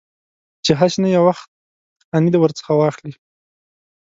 [0.65, 1.49] چې هسې نه یو وخت
[2.09, 3.13] خاني ورڅخه واخلي.